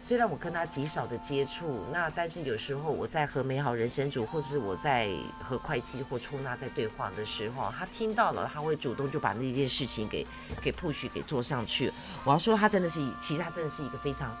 [0.00, 10.26] 虽然我跟他极少的接触，那但是有时候我在和美好人生组，或是我在和会计或出纳在对话的时候，他听到了，他会主动就把那件事情给
[10.62, 11.92] 给 push 给做上去。
[12.24, 14.34] 我要说，他真的是，其实他真的是一个非常，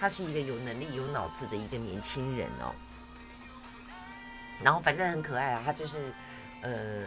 [0.00, 2.74] 他是一个有能力、有脑子的一个年轻人哦。
[4.62, 5.98] 然后反正很可爱啊，他就是，
[6.62, 7.02] 呃，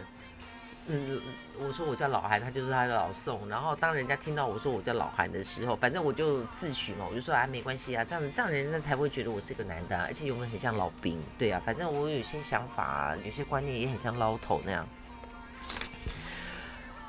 [0.86, 1.20] 嗯，
[1.58, 3.48] 我说我叫老韩，他就是他的老宋。
[3.48, 11.20] 然后当人家听到我说我叫老韩的时候，反正我就自诩嘛，我就说啊没关系啊，这样这样人家才会觉得我是个男的啊，而且有没有很像老兵？
[11.38, 14.86] 对啊，反正我有些想法，有些观念也很像捞头那样。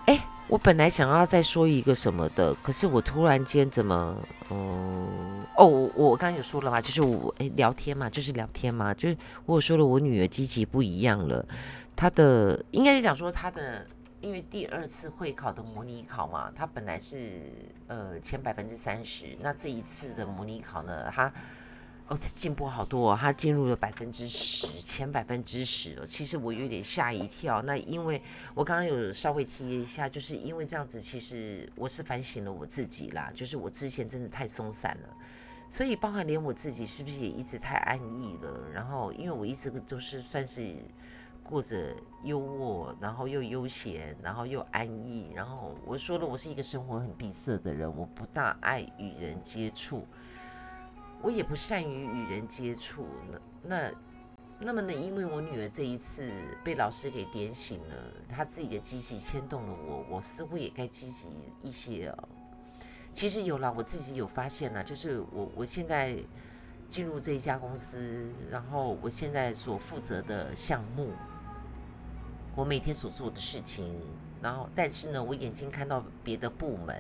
[0.08, 4.18] 哎，我本来想要再说一个什么的，可是我突然间怎么，
[4.50, 5.39] 嗯。
[5.60, 11.46] 哦，我我刚刚有说了嘛，就是我诶聊天嘛，就是聊天嘛，就是我有说了我女儿积极不一样了，
[11.98, 13.86] 她的应该是讲说她的，
[14.22, 17.52] 因为第二次会考的模拟考嘛，她本来是
[17.88, 21.30] 呃前百分之三十，那这一次的模拟考呢，她。
[22.08, 26.04] 哦，进步好多，他进入了百分之十，前百分之十。
[26.08, 27.62] 其实我有点吓一跳。
[27.62, 28.20] 那因为
[28.56, 33.32] 我刚刚有稍微提一下，就是因为这样子，其实我是反省了我自己啦。
[33.36, 35.10] 就是我之前真的太松散了，
[35.70, 38.70] 所以包含连我自己是不是也一直太安逸了？
[38.74, 40.76] 然后因为我一直都是算是
[41.44, 45.32] 过着优渥，然后又悠闲，然后又安逸。
[45.36, 50.06] 然后我说了，我是一个生活很闭塞的人，我不大爱与人接触。
[51.22, 53.06] 我也不善于与人接触，
[53.62, 53.92] 那那
[54.60, 54.92] 那么呢？
[54.92, 56.32] 因为我女儿这一次
[56.64, 57.96] 被老师给点醒了，
[58.28, 61.28] 她自己的积极牵动了我，我似乎也该积极
[61.62, 62.30] 一些哦。
[63.14, 66.18] 其实有了，我自己有发现了，就是我我现在
[66.88, 71.12] 进入这一家公司，然后我现在所负责的项目，
[72.56, 73.94] 我每天所做的事情，
[74.42, 76.96] 然后但是呢，我眼睛看到别的部门。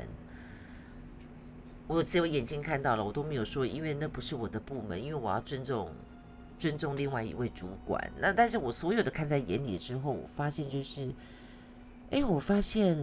[1.88, 5.89] 我只有眼睛看到了，我都没有说，因为那不是我的部门，因为我要尊重
[6.60, 8.12] 尊重另外一位主管。
[8.19, 11.12] 那但是我所有的看在眼里之后，我发现就是，
[12.12, 12.95] 哎，我发现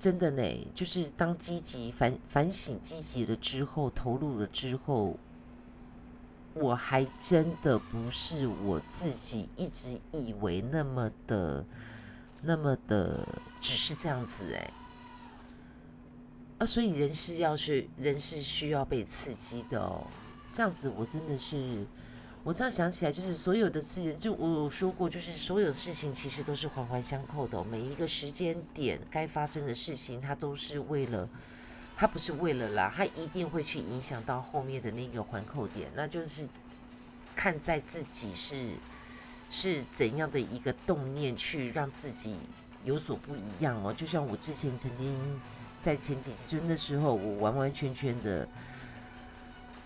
[0.00, 0.42] 真的呢，
[0.74, 5.18] 就是当积极反反省积极了之后，投入了之后，
[6.54, 11.64] 我还真的不是我自己一直以为那么的
[12.40, 13.28] 那么的，
[13.60, 14.72] 只是这样子哎。
[16.56, 20.06] 啊，所以人是要是人是需要被刺激的哦，
[20.50, 21.86] 这样子我真的是，
[22.50, 31.28] 我这样想起来就是所有的事情，就我有说过，就是所有事情其实都是环环相扣的，每一个时间点该发生的事情，它都是为了，
[31.96, 36.48] 它不是为了啦，它一定会去影响到后面的那个环扣点，那就是
[37.36, 38.70] 看在自己是
[39.48, 42.34] 是怎样的一个动念去让自己
[42.84, 45.16] 有所不一样哦，就像我之前曾经。
[45.82, 48.46] 在前几次，就那时候，我完完全全的、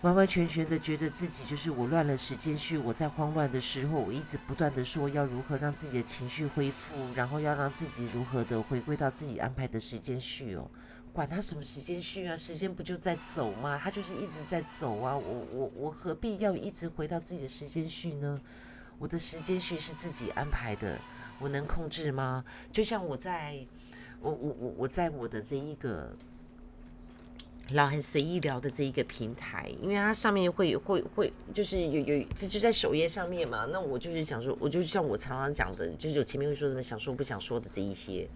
[0.01, 2.77] 完完全全的觉得自己就是我乱了时间序。
[2.77, 10.69] 我在慌乱的时候，我一直不断的说要如何让自己的情绪恢复，然后要让自己如何的回归到自己安排的时间序哦。
[11.11, 13.79] 管他什么时间序啊，时间不就在走吗？
[13.81, 15.17] 他就是一直在走啊。
[15.17, 18.39] 我我我何必要一直回到自己的时间序呢？
[18.99, 20.99] 我的时间序是自己安排的，
[21.39, 22.45] 我能控制吗？
[22.71, 23.65] 就像我在。
[24.21, 26.15] 我我我我在我的这一个
[27.71, 33.67] 老很随意聊的这一个平台，因为它上面会会会就是有有这就在首页上面嘛。
[33.71, 38.27] 那我就是想说，我就像我常常讲的，就是有前面会说什么想说不想说的这一些。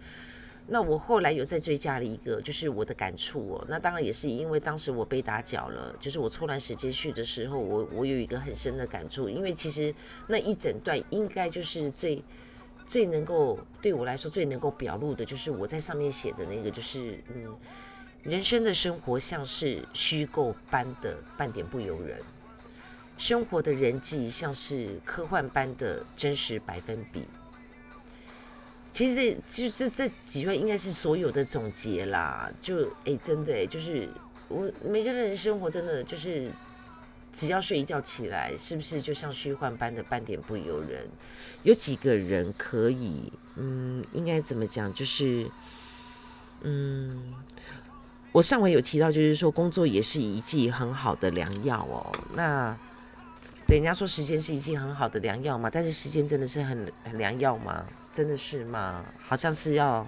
[0.68, 3.66] 那我后来有再追加了一个，就是我的感触哦。
[3.68, 9.94] 那当然也是因为当时我被打搅了，就是我错乱时间序的时候，我我有一个很深的感触，因为其实
[10.28, 12.24] 那一整段应该就是最。
[12.88, 17.56] 最能够对我来说最能够表露的，就是我在上面写的那个，就是嗯，
[18.30, 22.20] 人生的生活像是虚构般的半点不由人，
[23.18, 27.24] 生活的人际像是科幻般的真实百分比。
[28.92, 34.08] 其实这其实这这几段应该是所有的总结啦，就哎真的哎，就是
[34.48, 36.52] 我每个人生活真的就是，
[37.34, 41.08] 只要睡一觉起来，是不是就像虚幻般的半点不由人？
[41.64, 44.92] 有几个人可以，嗯，应该怎么讲？
[44.94, 45.50] 就是，
[46.62, 47.34] 嗯，
[48.32, 52.12] 我上回有提到，就是说工作也是一剂很好的良药哦。
[52.34, 52.76] 那
[53.68, 57.86] 人家说时间是一剂很好的良药嘛，但是时间真的是很很良药吗？
[58.14, 59.04] 真的是吗？
[59.28, 60.06] 好像是要。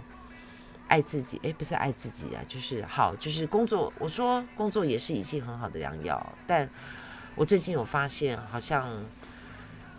[0.88, 3.94] 爱自己，哎，不是爱自己啊，就是好，就是工作。
[3.98, 6.70] 我说工作也是一剂很好的良药，但
[7.34, 8.90] 我最近有发现，好像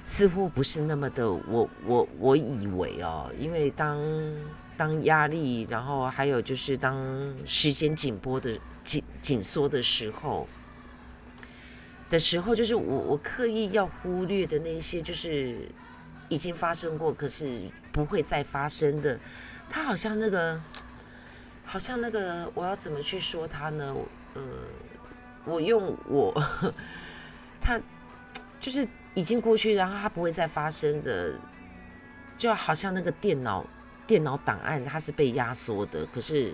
[0.05, 3.99] 似乎不是那么的，我我我以为哦，因为当
[4.83, 6.99] 当压力，然后还有就是当
[7.47, 10.49] 时间紧迫的紧紧缩的时候
[12.11, 15.69] 的时候，就是我我刻意要忽略的那些，就是
[16.29, 19.17] 已经发生过，可是不会再发生的。
[19.71, 20.61] 他好像那个，
[21.65, 23.95] 好像那个，我要怎么去说他呢？
[24.35, 24.43] 呃，
[25.45, 26.35] 我用我，
[27.63, 27.81] 他
[28.59, 31.39] 就是已经过去，然后他不会再发生的，
[32.37, 33.65] 就好像那个电脑
[34.07, 36.53] 电脑档案，它是被压缩的，可是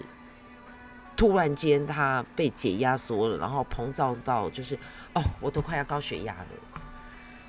[1.16, 4.76] 突然间它被解压缩了，然后膨胀到就是
[5.14, 6.80] 哦，我都快要高血压了，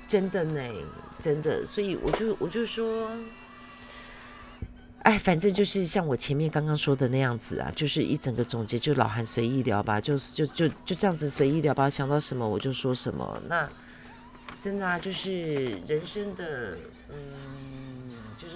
[0.08, 0.60] 真的呢，
[1.18, 3.10] 真的，所以我就我就说。
[5.02, 13.42] 哎，反正就是像我前面刚刚说的那样子啊，就是一整个总结，就老韩随意聊吧，就就就就这样子随意聊吧，想到什么我就说什么。
[13.48, 13.66] 那
[14.58, 16.76] 真的啊，就是人生的，
[17.08, 17.16] 嗯，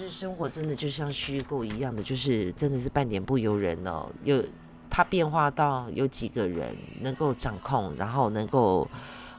[0.09, 4.09] 生活真的就像虚构一样的，就是真的是半点不由人哦。
[4.23, 4.43] 有
[4.89, 8.89] 它变化到有几个人能够掌控，然后能够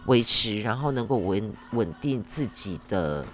[0.06, 3.24] 维持，然后能够稳稳定自己的。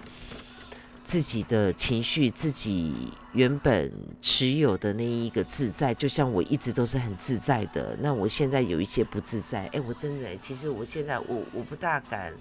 [1.05, 7.93] 自己的情绪，自己原本持有的那一个自在，就像我一直都是很自在的。
[7.99, 12.31] 那我现在有一些不自在，哎，我真的，其实我现在我我不大敢，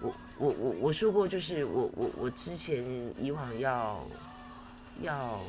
[0.00, 2.84] 我我我我说过，就是我我我之前
[3.18, 4.00] 以往要
[5.02, 5.40] 要，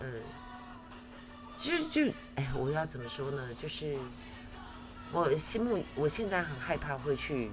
[0.00, 0.22] 嗯，
[1.56, 3.54] 其实就哎，我要怎么说呢？
[3.54, 3.96] 就是
[5.12, 7.50] 我心目，我现在很害怕会去。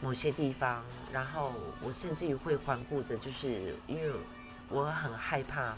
[0.00, 0.80] 某些地方，
[1.12, 1.52] 然后
[1.82, 4.12] 我甚至于会环顾着，就是因为
[4.68, 5.74] 我很害怕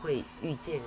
[0.00, 0.80] 会遇见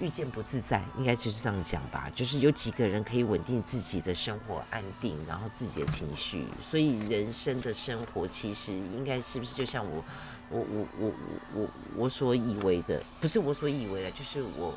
[0.00, 2.10] 遇见不自在，应该就是这样讲吧。
[2.14, 10.04] 就是有几个人可以稳定自己的生活安定，然后自己的情绪，所以人生的生活其实应该是不是就像我
[10.50, 11.12] 我我我我
[11.54, 14.74] 我我所以为的，不是我所以为的，就是我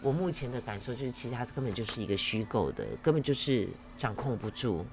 [0.00, 4.84] 我目前的感受就是，其实它根本就是一个虚构的，根本就是掌控不住。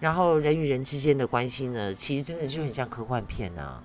[0.00, 3.82] 然后人与人之间的关系呢，其实真的就很像科幻片啊。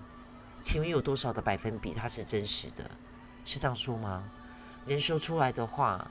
[0.61, 2.89] 请问有多少的百分比它是真实的？
[3.45, 4.29] 是这样说吗？
[4.85, 6.09] 人说出来的话，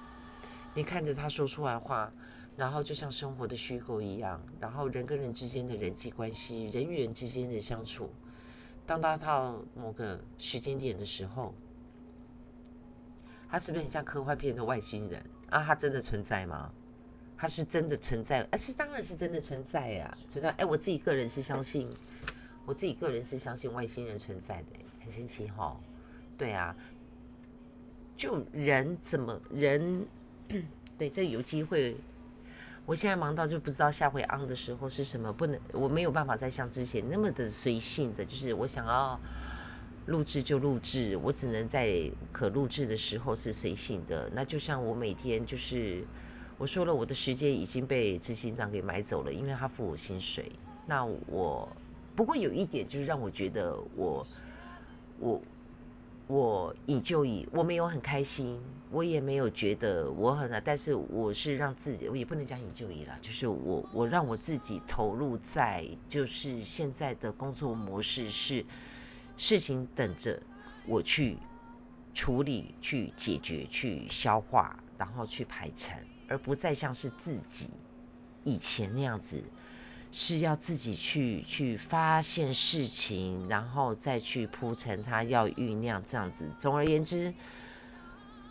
[0.73, 2.11] 你看着他说出来话，
[2.57, 4.41] 然后就像生活的虚构一样。
[4.59, 8.11] 然后人跟人之间的人际关系，人与人之间的相处，
[8.87, 11.55] 当他到某个时间点的时候，
[13.51, 15.63] 他是不是很像科幻片的外星人啊？
[15.65, 16.73] 他真的存在吗？
[17.37, 20.51] 他是真的存在，哎，是当然是真的存在呀，存在。
[20.51, 21.91] 哎，我自己个人是相信，
[22.65, 24.69] 我自己个人是相信外星人存在的，
[25.01, 25.77] 很神奇哈。
[26.37, 26.75] 对啊，
[28.17, 30.07] 就人怎么人，
[30.99, 31.97] 对，这有机会。
[32.87, 39.19] 我现在忙到就不知道下回 on 的时候是什么，不能，我没有办法再像之前那么的随性的，就是我想要
[40.07, 44.31] 录制就录制，我只能在可录制的时候是随性的。
[44.35, 46.05] 那就像我每天就是。
[46.57, 50.53] 我说了，我的时间已经被执行长给买走了，因为他付我薪水。
[50.87, 51.69] 那我
[52.15, 54.25] 不过有一点就是让我觉得我
[55.19, 55.43] 我
[56.27, 58.61] 我引就以我没有很开心，
[58.91, 68.65] 我也没有觉得我很，但是我是让自己，我也不能讲引就以了，就是我我让我自己投入在就是现在的工作模式是
[69.37, 70.41] 事情等着
[70.87, 71.37] 我去
[72.15, 75.95] 处理、去解决、去消化，然后去排程。
[76.27, 77.69] 而不再像是自己
[78.45, 79.45] 以前那样子，
[80.17, 86.49] 是要自己去去发现事情，然后再去铺陈它，要酝酿这样子。
[86.57, 87.35] 总而言之，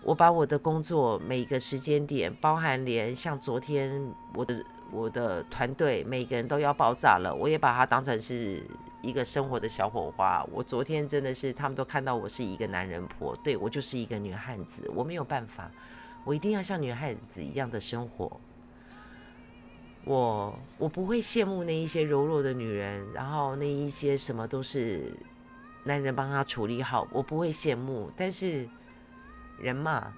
[0.02, 4.62] 我把我的工作每个时间点，包含连像昨天我的
[4.92, 8.62] 我的团队每个人都要爆炸了，我也把它当成是
[9.02, 10.46] 一个生活的小火花。
[10.52, 15.72] 我昨天真的是他们都看到我是一个男人婆，对我就是一个女汉子，我没有办法。
[16.26, 18.38] 我一定要像女汉子一样的生活。
[20.06, 25.14] 我我不会羡慕那一些柔弱的女人，然后那一些什么都是
[25.84, 28.12] 男人帮她处理好，我不会羡慕。
[28.18, 28.68] 但是
[29.60, 30.14] 人嘛，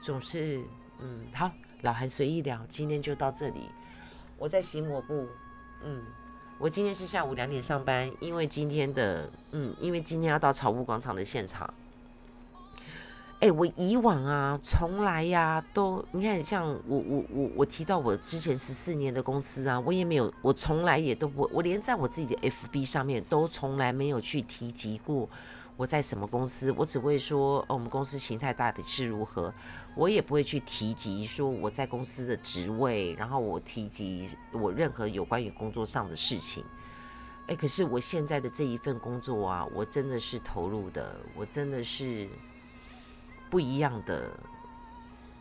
[0.00, 0.60] 总是
[0.98, 1.50] 嗯好，
[1.82, 3.62] 老韩随意聊，今天就到这里。
[4.36, 5.26] 我在洗抹布，
[5.84, 6.02] 嗯，
[6.58, 11.72] 我今天是下午两点上班，因为今天的，嗯，因为今天要到草屋广场的现场。
[13.40, 25.26] 哎，我以往啊，从来呀，都你看，像我我我我提到我之前十四年的公司啊，我也没有，我从来也都不，我连在我自己的 FB 上面都从来没有去提及过
[25.78, 29.50] 我在什么公司，我只会说，哦，我们公司形态大体是如何，
[29.94, 36.62] 我也不会去提及说我在公司的职位，然后我提及我任何有关于工作上的事情。
[37.46, 42.28] 哎，可是我现在的这一份工作啊，我真的是投入的，我真的是。
[43.50, 44.30] 不一样的，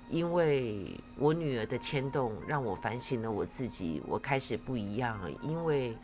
[0.09, 4.01] 因为我女儿的牵动，让我反省了我自己。
[4.07, 5.95] 我开始不一样了，因为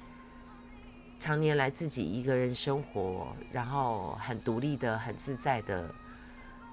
[1.18, 5.94] 常年来自己一个人生活，然后很独立的、很自在的。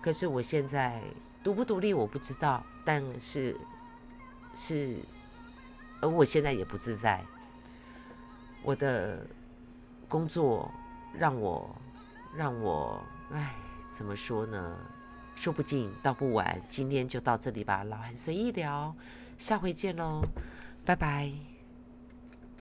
[0.02, 1.00] 可是我现在
[1.42, 3.56] 独不独立我不知道，但是
[4.54, 4.98] 是，
[6.02, 7.24] 而我现在也不自在。
[8.62, 9.26] 我的
[10.08, 10.70] 工作
[11.18, 11.74] 让我
[12.36, 13.54] 让我，唉，
[13.88, 14.76] 怎么说呢？
[15.42, 18.94] 说不尽道不完，今天就到这里吧，老韩随意聊，
[19.38, 20.22] 下回见喽，
[20.84, 21.51] 拜拜。